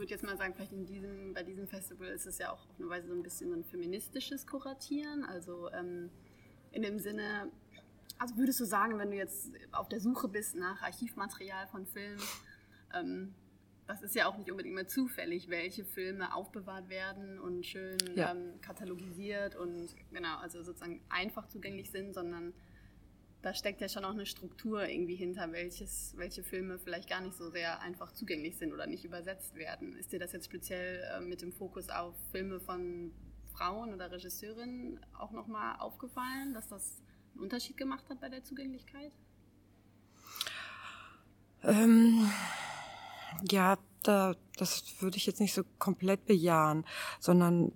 Würde 0.09 0.21
jetzt 0.21 0.23
mal 0.23 0.37
sagen, 0.37 0.53
vielleicht 0.55 0.71
in 0.73 0.85
diesem, 0.85 1.33
bei 1.33 1.43
diesem 1.43 1.67
Festival 1.67 2.07
ist 2.07 2.25
es 2.25 2.37
ja 2.39 2.51
auch 2.51 2.67
auf 2.69 2.79
eine 2.79 2.89
Weise 2.89 3.07
so 3.07 3.13
ein 3.13 3.21
bisschen 3.23 3.49
so 3.49 3.55
ein 3.55 3.63
feministisches 3.63 4.47
Kuratieren. 4.47 5.23
Also 5.23 5.69
ähm, 5.71 6.09
in 6.71 6.81
dem 6.81 6.99
Sinne, 6.99 7.51
also 8.17 8.35
würdest 8.37 8.59
du 8.59 8.65
sagen, 8.65 8.97
wenn 8.97 9.11
du 9.11 9.17
jetzt 9.17 9.51
auf 9.71 9.87
der 9.87 9.99
Suche 9.99 10.27
bist 10.27 10.55
nach 10.55 10.81
Archivmaterial 10.81 11.67
von 11.67 11.85
Filmen, 11.85 12.21
ähm, 12.93 13.33
das 13.87 14.01
ist 14.03 14.15
ja 14.15 14.27
auch 14.27 14.37
nicht 14.37 14.49
unbedingt 14.51 14.75
mehr 14.75 14.87
zufällig, 14.87 15.49
welche 15.49 15.83
Filme 15.85 16.33
aufbewahrt 16.35 16.89
werden 16.89 17.39
und 17.39 17.65
schön 17.65 17.97
Ja. 18.15 18.31
ähm, 18.31 18.59
katalogisiert 18.61 19.55
und 19.55 19.95
genau, 20.11 20.37
also 20.37 20.61
sozusagen 20.63 21.01
einfach 21.09 21.47
zugänglich 21.47 21.89
sind, 21.91 22.13
sondern 22.13 22.53
da 23.41 23.53
steckt 23.53 23.79
ja 23.79 23.87
schon 23.87 24.03
auch 24.03 24.11
eine 24.11 24.25
Struktur 24.25 24.87
irgendwie 24.87 25.15
hinter, 25.15 25.51
welches, 25.51 26.13
welche 26.17 26.43
Filme 26.43 26.77
vielleicht 26.77 27.09
gar 27.09 27.21
nicht 27.21 27.37
so 27.37 27.49
sehr 27.49 27.79
einfach 27.81 28.11
zugänglich 28.11 28.57
sind 28.57 28.73
oder 28.73 28.85
nicht 28.85 29.05
übersetzt 29.05 29.55
werden. 29.55 29.97
Ist 29.97 30.11
dir 30.11 30.19
das 30.19 30.33
jetzt 30.33 30.45
speziell 30.45 31.01
äh, 31.15 31.21
mit 31.21 31.41
dem 31.41 31.53
Fokus 31.53 31.89
auf 31.89 32.15
Filme 32.31 32.59
von 32.59 33.13
Frauen 33.53 33.93
oder 33.93 34.11
Regisseurinnen 34.11 34.99
auch 35.17 35.31
nochmal 35.31 35.77
aufgefallen, 35.79 36.53
dass 36.53 36.67
das 36.67 37.01
einen 37.33 37.43
Unterschied 37.43 37.77
gemacht 37.77 38.09
hat 38.09 38.19
bei 38.19 38.29
der 38.29 38.43
Zugänglichkeit? 38.43 39.11
Ähm, 41.63 42.29
ja, 43.49 43.77
da, 44.03 44.35
das 44.57 45.01
würde 45.01 45.17
ich 45.17 45.25
jetzt 45.25 45.39
nicht 45.39 45.53
so 45.53 45.63
komplett 45.77 46.25
bejahen, 46.25 46.85
sondern 47.19 47.71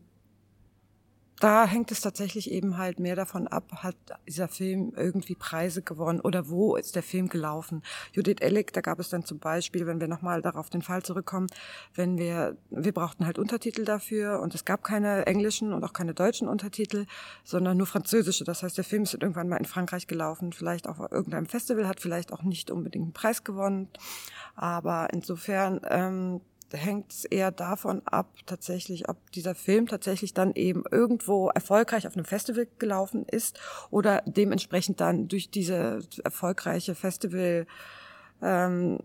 da 1.43 1.65
hängt 1.65 1.91
es 1.91 1.99
tatsächlich 1.99 2.49
eben 2.49 2.77
halt 2.77 3.01
mehr 3.01 3.17
davon 3.17 3.49
ab, 3.49 3.69
hat 3.83 3.97
dieser 4.25 4.47
Film 4.47 4.93
irgendwie 4.95 5.35
Preise 5.35 5.81
gewonnen 5.81 6.21
oder 6.21 6.47
wo 6.47 6.77
ist 6.77 6.95
der 6.95 7.03
Film 7.03 7.27
gelaufen. 7.27 7.83
Judith 8.13 8.37
Ellick, 8.39 8.71
da 8.71 8.79
gab 8.79 8.97
es 8.99 9.09
dann 9.09 9.25
zum 9.25 9.39
Beispiel, 9.39 9.85
wenn 9.85 9.99
wir 9.99 10.07
nochmal 10.07 10.41
darauf 10.41 10.69
den 10.69 10.81
Fall 10.81 11.03
zurückkommen, 11.03 11.47
wenn 11.95 12.17
wir, 12.17 12.55
wir 12.69 12.93
brauchten 12.93 13.25
halt 13.25 13.37
Untertitel 13.37 13.83
dafür 13.83 14.39
und 14.39 14.55
es 14.55 14.63
gab 14.63 14.85
keine 14.85 15.25
englischen 15.25 15.73
und 15.73 15.83
auch 15.83 15.91
keine 15.91 16.13
deutschen 16.13 16.47
Untertitel, 16.47 17.07
sondern 17.43 17.75
nur 17.75 17.87
französische. 17.87 18.45
Das 18.45 18.63
heißt, 18.63 18.77
der 18.77 18.85
Film 18.85 19.03
ist 19.03 19.13
irgendwann 19.13 19.49
mal 19.49 19.57
in 19.57 19.65
Frankreich 19.65 20.07
gelaufen, 20.07 20.53
vielleicht 20.53 20.87
auf 20.87 20.97
irgendeinem 21.11 21.47
Festival, 21.47 21.89
hat 21.89 21.99
vielleicht 21.99 22.31
auch 22.31 22.43
nicht 22.43 22.71
unbedingt 22.71 23.03
einen 23.03 23.13
Preis 23.13 23.43
gewonnen, 23.43 23.89
aber 24.55 25.09
insofern, 25.11 25.81
ähm, 25.89 26.39
hängt 26.73 27.11
es 27.11 27.25
eher 27.25 27.51
davon 27.51 28.01
ab, 28.05 28.33
tatsächlich, 28.45 29.07
ob 29.09 29.31
dieser 29.31 29.55
Film 29.55 29.87
tatsächlich 29.87 30.33
dann 30.33 30.53
eben 30.53 30.83
irgendwo 30.89 31.49
erfolgreich 31.49 32.07
auf 32.07 32.15
einem 32.15 32.25
Festival 32.25 32.67
gelaufen 32.79 33.25
ist 33.25 33.59
oder 33.89 34.23
dementsprechend 34.25 34.99
dann 34.99 35.27
durch 35.27 35.49
diese 35.49 35.99
erfolgreiche 36.23 36.95
Festival, 36.95 37.67
ähm, 38.41 38.99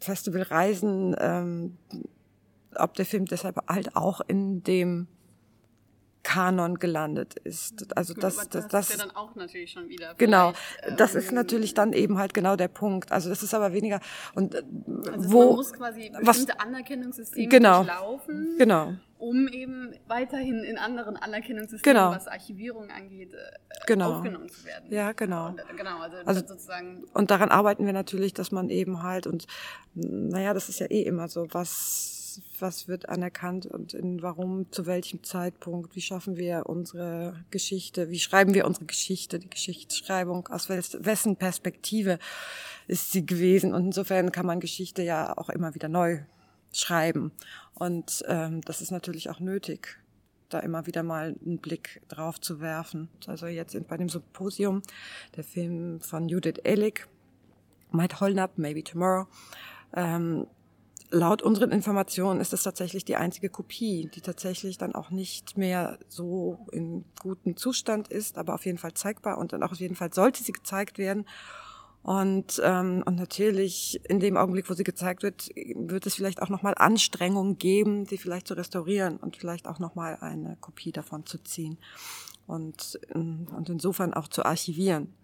Festivalreisen, 0.00 1.14
ähm, 1.18 1.76
ob 2.74 2.94
der 2.94 3.06
Film 3.06 3.26
deshalb 3.26 3.56
halt 3.68 3.96
auch 3.96 4.20
in 4.26 4.62
dem 4.64 5.06
Kanon 6.24 6.78
gelandet 6.78 7.34
ist. 7.44 7.96
Also 7.96 8.14
das, 8.14 8.48
das, 8.48 8.64
ist 8.64 8.72
das, 8.74 8.88
ja 8.90 8.96
dann 8.96 9.14
auch 9.14 9.34
natürlich 9.36 9.70
schon 9.70 9.88
wieder. 9.88 10.14
Genau, 10.18 10.52
das 10.96 11.14
ist 11.14 11.28
ähm, 11.28 11.36
natürlich 11.36 11.74
dann 11.74 11.92
eben 11.92 12.18
halt 12.18 12.34
genau 12.34 12.56
der 12.56 12.68
Punkt. 12.68 13.12
Also 13.12 13.28
das 13.28 13.42
ist 13.42 13.54
aber 13.54 13.72
weniger 13.72 14.00
und 14.34 14.54
äh, 14.54 14.62
Also 15.12 15.32
wo 15.32 15.44
man 15.46 15.56
muss 15.56 15.72
quasi 15.72 16.10
was 16.14 16.24
bestimmte 16.38 16.60
Anerkennungssysteme 16.60 17.48
Genau. 17.48 17.84
durchlaufen, 17.84 18.54
genau 18.58 18.94
um 19.24 19.48
eben 19.48 19.94
weiterhin 20.06 20.64
in 20.64 20.76
anderen 20.76 21.16
Anerkennungssystemen, 21.16 21.96
Genau. 21.96 22.10
was 22.14 22.28
Archivierung 22.28 22.90
angeht, 22.90 23.32
äh, 23.32 23.38
Genau. 23.86 24.16
aufgenommen 24.16 24.50
zu 24.50 24.64
werden. 24.66 24.92
Ja, 24.92 25.12
genau. 25.12 25.48
Und, 25.48 25.60
äh, 25.60 25.62
genau, 25.76 25.98
also, 26.00 26.16
Also- 26.26 26.40
sozusagen 26.46 27.04
und 27.14 27.30
daran 27.30 27.48
arbeiten 27.48 27.86
wir 27.86 27.94
natürlich, 27.94 28.34
dass 28.34 28.52
man 28.52 28.68
eben 28.68 29.02
halt 29.02 29.26
und 29.26 29.46
naja, 29.94 30.52
das 30.52 30.68
ist 30.68 30.78
ja 30.78 30.86
eh 30.90 31.02
immer 31.02 31.28
so, 31.28 31.46
was 31.52 32.13
was 32.58 32.88
wird 32.88 33.08
anerkannt 33.08 33.66
und 33.66 33.94
in 33.94 34.22
warum, 34.22 34.70
zu 34.70 34.86
welchem 34.86 35.22
Zeitpunkt, 35.22 35.94
wie 35.96 36.00
schaffen 36.00 36.36
wir 36.36 36.66
unsere 36.66 37.44
Geschichte, 37.50 38.10
wie 38.10 38.18
schreiben 38.18 38.54
wir 38.54 38.66
unsere 38.66 38.86
Geschichte, 38.86 39.38
die 39.38 39.50
Geschichtsschreibung, 39.50 40.48
aus 40.48 40.68
wessen 40.68 41.36
Perspektive 41.36 42.18
ist 42.86 43.12
sie 43.12 43.24
gewesen 43.24 43.74
und 43.74 43.86
insofern 43.86 44.32
kann 44.32 44.46
man 44.46 44.60
Geschichte 44.60 45.02
ja 45.02 45.36
auch 45.36 45.48
immer 45.48 45.74
wieder 45.74 45.88
neu 45.88 46.20
schreiben 46.72 47.32
und 47.74 48.24
ähm, 48.28 48.60
das 48.62 48.80
ist 48.80 48.90
natürlich 48.90 49.30
auch 49.30 49.40
nötig 49.40 49.98
da 50.54 50.60
immer 50.60 50.86
wieder 50.86 51.02
mal 51.02 51.34
einen 51.44 51.58
Blick 51.58 52.00
drauf 52.08 52.40
zu 52.40 52.60
werfen. 52.60 53.08
Also 53.26 53.46
jetzt 53.46 53.76
bei 53.88 53.96
dem 53.96 54.08
Symposium, 54.08 54.82
der 55.36 55.44
Film 55.44 56.00
von 56.00 56.28
Judith 56.28 56.60
Ellick, 56.62 57.08
Might 57.90 58.20
Hold 58.20 58.38
Up, 58.38 58.56
Maybe 58.56 58.82
Tomorrow, 58.82 59.26
ähm, 59.94 60.46
laut 61.10 61.42
unseren 61.42 61.70
Informationen 61.70 62.40
ist 62.40 62.52
es 62.52 62.62
tatsächlich 62.62 63.04
die 63.04 63.16
einzige 63.16 63.48
Kopie, 63.48 64.10
die 64.14 64.20
tatsächlich 64.20 64.78
dann 64.78 64.94
auch 64.94 65.10
nicht 65.10 65.56
mehr 65.56 65.98
so 66.08 66.66
in 66.72 67.04
gutem 67.20 67.56
Zustand 67.56 68.08
ist, 68.08 68.38
aber 68.38 68.54
auf 68.54 68.66
jeden 68.66 68.78
Fall 68.78 68.94
zeigbar 68.94 69.38
und 69.38 69.52
dann 69.52 69.62
auch 69.62 69.72
auf 69.72 69.80
jeden 69.80 69.96
Fall 69.96 70.12
sollte 70.12 70.42
sie 70.42 70.52
gezeigt 70.52 70.98
werden. 70.98 71.26
Und, 72.02 72.60
ähm, 72.62 73.02
und 73.06 73.16
natürlich 73.16 73.98
in 74.04 74.20
dem 74.20 74.36
Augenblick, 74.36 74.68
wo 74.68 74.74
sie 74.74 74.84
gezeigt 74.84 75.22
wird, 75.22 75.48
wird 75.74 76.04
es 76.04 76.14
vielleicht 76.14 76.42
auch 76.42 76.50
nochmal 76.50 76.74
Anstrengungen 76.76 77.56
geben, 77.56 78.04
sie 78.04 78.18
vielleicht 78.18 78.46
zu 78.46 78.54
restaurieren 78.54 79.16
und 79.16 79.38
vielleicht 79.38 79.66
auch 79.66 79.78
nochmal 79.78 80.18
eine 80.20 80.58
Kopie 80.60 80.92
davon 80.92 81.24
zu 81.24 81.42
ziehen 81.42 81.78
und, 82.46 83.00
und 83.14 83.70
insofern 83.70 84.12
auch 84.12 84.28
zu 84.28 84.44
archivieren. 84.44 85.14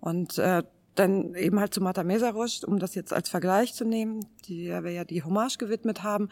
Und 0.00 0.38
äh, 0.38 0.62
dann 0.94 1.34
eben 1.34 1.58
halt 1.60 1.74
zu 1.74 1.80
Mata 1.80 2.04
Mesarosch, 2.04 2.62
um 2.64 2.78
das 2.78 2.94
jetzt 2.94 3.12
als 3.12 3.28
Vergleich 3.28 3.74
zu 3.74 3.84
nehmen, 3.84 4.26
die 4.46 4.68
wir 4.68 4.90
ja 4.90 5.04
die 5.04 5.22
Hommage 5.22 5.58
gewidmet 5.58 6.02
haben, 6.02 6.28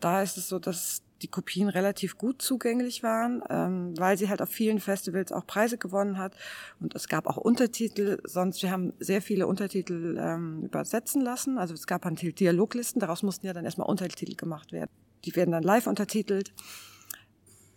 da 0.00 0.22
ist 0.22 0.36
es 0.36 0.48
so, 0.48 0.58
dass 0.58 1.02
die 1.22 1.28
Kopien 1.28 1.68
relativ 1.68 2.18
gut 2.18 2.42
zugänglich 2.42 3.02
waren, 3.02 3.42
ähm, 3.48 3.94
weil 3.96 4.18
sie 4.18 4.28
halt 4.28 4.42
auf 4.42 4.50
vielen 4.50 4.80
Festivals 4.80 5.32
auch 5.32 5.46
Preise 5.46 5.78
gewonnen 5.78 6.18
hat. 6.18 6.34
Und 6.80 6.94
es 6.94 7.08
gab 7.08 7.26
auch 7.26 7.36
Untertitel, 7.36 8.18
sonst 8.24 8.62
wir 8.62 8.70
haben 8.70 8.92
sehr 8.98 9.22
viele 9.22 9.46
Untertitel 9.46 10.18
ähm, 10.20 10.64
übersetzen 10.64 11.22
lassen. 11.22 11.58
Also 11.58 11.74
es 11.74 11.86
gab 11.86 12.02
dann 12.02 12.16
Dialoglisten, 12.16 13.00
daraus 13.00 13.22
mussten 13.22 13.46
ja 13.46 13.52
dann 13.52 13.64
erstmal 13.64 13.88
Untertitel 13.88 14.34
gemacht 14.34 14.72
werden. 14.72 14.90
Die 15.24 15.34
werden 15.36 15.52
dann 15.52 15.62
live 15.62 15.86
untertitelt. 15.86 16.52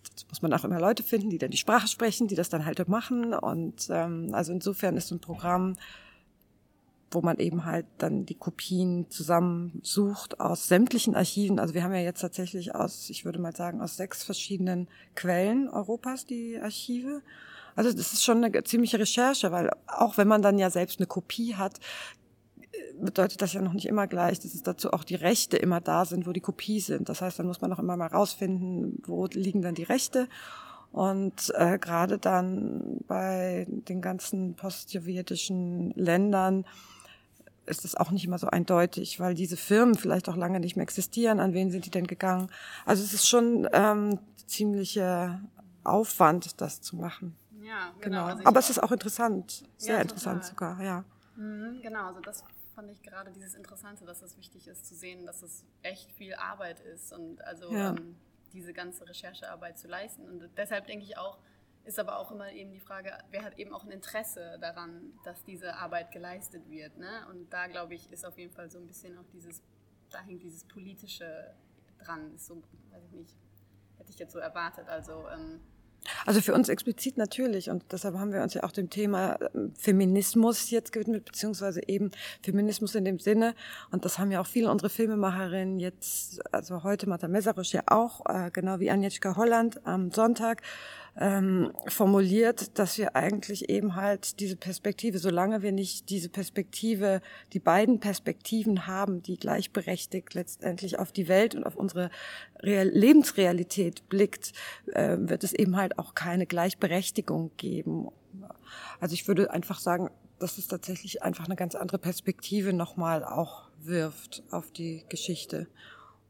Jetzt 0.10 0.28
muss 0.28 0.42
man 0.42 0.52
auch 0.54 0.66
immer 0.66 0.80
Leute 0.80 1.04
finden, 1.04 1.30
die 1.30 1.38
dann 1.38 1.52
die 1.52 1.58
Sprache 1.58 1.88
sprechen, 1.88 2.28
die 2.28 2.36
das 2.36 2.50
dann 2.50 2.66
halt 2.66 2.86
machen. 2.90 3.34
Und 3.34 3.88
ähm, 3.90 4.30
also 4.34 4.52
insofern 4.52 4.98
ist 4.98 5.08
so 5.08 5.16
ein 5.16 5.22
Programm 5.22 5.78
wo 7.12 7.22
man 7.22 7.38
eben 7.38 7.66
halt 7.66 7.86
dann 7.98 8.26
die 8.26 8.36
Kopien 8.36 9.10
zusammensucht 9.10 10.40
aus 10.40 10.68
sämtlichen 10.68 11.16
Archiven. 11.16 11.60
Also 11.60 11.74
wir 11.74 11.84
haben 11.84 11.94
ja 11.94 12.02
jetzt 12.02 12.22
tatsächlich 12.22 12.76
aus, 12.76 13.10
ich 13.10 13.26
würde 13.26 13.40
mal 13.40 13.56
sagen, 13.56 13.82
aus 13.82 13.98
sechs 13.98 14.24
verschiedenen 14.24 14.88
Quellen 15.16 15.70
Europas 15.70 16.26
die 16.26 16.60
Archive. 16.62 17.22
Also 17.76 17.92
das 17.92 18.14
ist 18.14 18.24
schon 18.24 18.44
eine 18.44 18.64
ziemliche 18.64 19.00
Recherche, 19.00 19.52
weil 19.52 19.70
auch 19.88 20.18
wenn 20.18 20.28
man 20.28 20.42
dann 20.42 20.60
ja 20.60 20.70
selbst 20.70 21.00
eine 21.00 21.08
Kopie 21.08 21.56
hat, 21.56 21.80
bedeutet 23.00 23.42
das 23.42 23.54
ja 23.54 23.62
noch 23.62 23.74
nicht 23.74 23.88
immer 23.88 24.08
gleich, 24.08 24.40
dass 24.40 24.54
es 24.54 24.64
dazu 24.64 24.92
auch 24.92 25.04
die 25.04 25.16
Rechte 25.16 25.58
immer 25.58 25.82
da 25.82 26.06
sind, 26.06 26.28
wo 26.28 26.32
die 26.32 26.42
Kopie 26.42 26.80
sind. 26.80 27.10
Das 27.10 27.22
heißt, 27.22 27.40
dann 27.40 27.48
muss 27.48 27.62
man 27.62 27.74
auch 27.74 27.80
immer 27.80 27.98
mal 27.98 28.08
rausfinden, 28.08 29.02
wo 29.06 29.26
liegen 29.28 29.62
dann 29.62 29.76
die 29.76 29.84
Rechte. 29.84 30.28
Und 30.92 31.54
äh, 31.56 31.78
gerade 31.78 32.18
dann 32.18 32.98
bei 33.08 33.68
den 33.70 34.02
ganzen 34.02 34.56
postsowjetischen 34.56 35.92
Ländern 35.92 36.66
ist 37.70 37.86
es 37.86 37.96
auch 37.96 38.12
nicht 38.12 38.26
immer 38.26 38.38
so 38.38 38.48
eindeutig, 38.48 39.20
weil 39.20 39.36
diese 39.36 39.58
Firmen 39.58 39.96
vielleicht 39.96 40.28
auch 40.30 40.36
lange 40.36 40.60
nicht 40.60 40.76
mehr 40.76 40.84
existieren. 40.84 41.40
An 41.40 41.54
wen 41.54 41.72
sind 41.72 41.86
die 41.86 41.92
denn 41.92 42.08
gegangen? 42.08 42.50
Also 42.86 43.04
es 43.04 43.14
ist 43.14 43.28
schon 43.28 43.68
ähm, 43.72 44.20
ziemlicher 44.46 45.42
Aufwand, 45.84 46.60
das 46.62 46.82
zu 46.82 46.96
machen. 46.96 47.36
Ja, 47.62 47.94
genau. 48.00 48.02
genau. 48.02 48.26
Also 48.26 48.46
Aber 48.46 48.60
es 48.60 48.70
ist 48.70 48.82
auch 48.82 48.92
interessant, 48.92 49.64
sehr 49.78 49.96
ja, 49.96 50.02
interessant 50.02 50.44
sogar, 50.44 50.82
ja. 50.82 51.04
Mhm, 51.36 51.82
genau, 51.82 52.08
also 52.08 52.20
das 52.20 52.44
fand 52.76 52.90
ich 52.92 53.02
gerade 53.04 53.32
dieses 53.32 53.56
Interessante, 53.56 54.06
dass 54.06 54.22
es 54.22 54.38
wichtig 54.38 54.68
ist 54.68 54.86
zu 54.86 54.96
sehen, 54.96 55.26
dass 55.26 55.42
es 55.44 55.64
echt 55.84 56.12
viel 56.12 56.34
Arbeit 56.34 56.80
ist 56.80 57.14
und 57.14 57.44
also 57.44 57.72
ja. 57.72 57.92
ähm, 57.92 58.16
diese 58.54 58.74
ganze 58.74 59.08
Recherchearbeit 59.08 59.78
zu 59.78 59.88
leisten. 59.88 60.24
Und 60.28 60.50
deshalb 60.58 60.88
denke 60.88 61.06
ich 61.06 61.18
auch, 61.18 61.38
ist 61.86 62.00
aber 62.00 62.20
auch 62.20 62.32
immer 62.32 62.52
eben 62.52 62.72
die 62.72 62.80
Frage, 62.80 63.18
wer 63.32 63.44
hat 63.44 63.58
eben 63.58 63.74
auch 63.74 63.84
ein 63.84 63.92
Interesse 63.92 64.58
daran, 64.62 65.14
dass 65.24 65.44
diese 65.44 65.76
Arbeit 65.76 66.12
geleistet 66.12 66.70
wird. 66.70 66.98
Ne? 66.98 67.26
Und 67.30 67.52
da, 67.52 67.68
glaube 67.68 67.96
ich, 67.96 68.12
ist 68.12 68.26
auf 68.26 68.38
jeden 68.38 68.54
Fall 68.54 68.70
so 68.70 68.78
ein 68.78 68.88
bisschen 68.88 69.18
auch 69.18 69.28
dieses, 69.34 69.62
da 70.10 70.20
hängt 70.20 70.44
dieses 70.44 70.66
Politische 70.66 71.54
dran, 72.00 72.34
ist 72.36 72.46
so, 72.46 72.62
weiß 72.92 73.04
ich 73.06 73.12
nicht, 73.12 73.38
hätte 73.98 74.12
ich 74.12 74.20
jetzt 74.20 74.34
so 74.34 74.40
erwartet. 74.40 74.88
Also 74.88 75.28
ähm, 75.30 75.62
also 76.26 76.42
für 76.42 76.54
uns 76.54 76.70
explizit 76.70 77.18
natürlich 77.18 77.70
und 77.70 77.84
deshalb 77.92 78.16
haben 78.16 78.32
wir 78.32 78.42
uns 78.42 78.54
ja 78.54 78.64
auch 78.64 78.72
dem 78.72 78.90
Thema 78.90 79.38
ähm, 79.54 79.74
Feminismus 79.78 80.70
jetzt 80.70 80.92
gewidmet, 80.92 81.26
beziehungsweise 81.26 81.82
eben 81.88 82.12
Feminismus 82.42 82.96
in 82.96 83.06
dem 83.06 83.20
Sinne 83.20 83.54
und 83.92 84.06
das 84.06 84.18
haben 84.18 84.32
ja 84.32 84.42
auch 84.42 84.48
viele 84.48 84.72
unsere 84.72 84.90
Filmemacherinnen 84.90 85.80
jetzt, 85.80 86.42
also 86.54 86.84
heute 86.84 87.08
Martha 87.08 87.28
Mesarisch 87.28 87.74
ja 87.74 87.84
auch, 87.88 88.26
äh, 88.28 88.50
genau 88.52 88.80
wie 88.80 88.90
Agnieszka 88.90 89.36
Holland 89.36 89.86
am 89.86 90.12
Sonntag, 90.12 90.62
ähm, 91.20 91.74
formuliert, 91.88 92.80
dass 92.80 92.98
wir 92.98 93.16
eigentlich 93.16 93.70
eben 93.70 93.96
halt 93.96 94.40
diese 94.40 94.56
Perspektive, 94.56 95.20
solange 95.20 95.62
wir 95.62 95.74
nicht 95.74 96.10
diese 96.10 96.30
Perspektive, 96.30 97.22
die 97.52 97.60
beiden 97.60 98.00
Perspektiven 98.00 98.88
haben, 98.88 99.22
die 99.22 99.38
gleichberechtigt 99.38 100.34
letztendlich 100.34 100.98
auf 100.98 101.12
die 101.12 101.28
Welt 101.28 101.56
und 101.56 101.66
auf 101.66 101.76
unsere 101.76 102.10
Real 102.64 102.88
Lebensrealität 102.88 104.08
blickt, 104.08 104.54
äh, 104.94 105.18
wird 105.20 105.44
es 105.44 105.52
eben 105.52 105.76
halt 105.76 106.00
auch 106.00 106.16
keine 106.16 106.46
Gleichberechtigung 106.46 107.52
geben. 107.58 108.08
Also 109.02 109.14
ich 109.14 109.28
würde 109.28 109.52
einfach 109.52 109.80
sagen, 109.80 110.10
dass 110.40 110.58
es 110.58 110.68
tatsächlich 110.68 111.22
einfach 111.22 111.46
eine 111.46 111.58
ganz 111.58 111.76
andere 111.76 111.98
Perspektive 111.98 112.72
nochmal 112.72 113.26
auch 113.26 113.68
wirft 113.82 114.42
auf 114.52 114.72
die 114.72 115.04
Geschichte. 115.10 115.68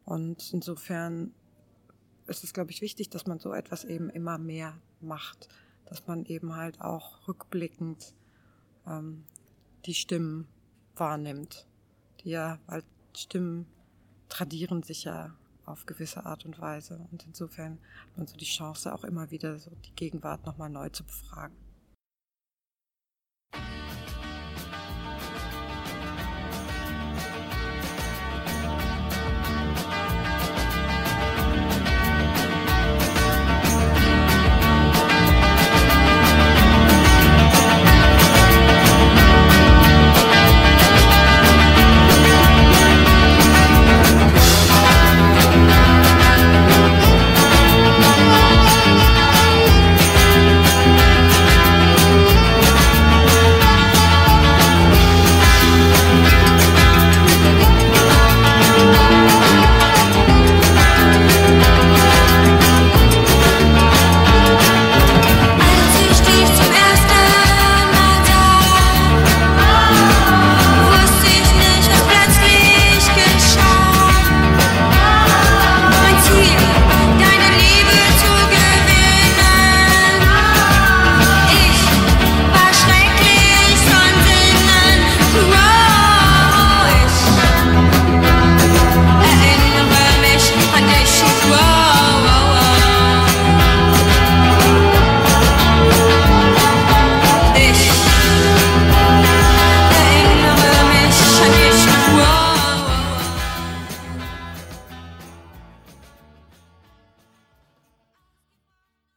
Und 0.03 0.51
insofern 0.51 1.31
ist 2.29 2.43
es, 2.43 2.53
glaube 2.53 2.71
ich, 2.71 2.81
wichtig, 2.81 3.09
dass 3.09 3.25
man 3.25 3.39
so 3.39 3.53
etwas 3.53 3.83
eben 3.83 4.09
immer 4.09 4.37
mehr 4.37 4.77
macht, 5.01 5.49
dass 5.85 6.07
man 6.07 6.25
eben 6.25 6.55
halt 6.55 6.81
auch 6.81 7.27
rückblickend 7.27 8.13
ähm, 8.87 9.25
die 9.85 9.93
Stimmen 9.93 10.47
wahrnimmt, 10.95 11.65
die 12.21 12.29
ja, 12.29 12.59
weil 12.67 12.83
Stimmen 13.15 13.65
tradieren 14.27 14.83
sich 14.83 15.05
ja 15.05 15.35
auf 15.65 15.85
gewisse 15.85 16.25
Art 16.25 16.45
und 16.45 16.59
Weise. 16.59 16.99
Und 17.11 17.25
insofern 17.25 17.79
hat 18.07 18.17
man 18.17 18.27
so 18.27 18.35
die 18.35 18.45
Chance 18.45 18.93
auch 18.93 19.03
immer 19.03 19.31
wieder 19.31 19.57
so 19.57 19.71
die 19.85 19.95
Gegenwart 19.95 20.45
nochmal 20.45 20.69
neu 20.69 20.89
zu 20.89 21.03
befragen. 21.03 21.55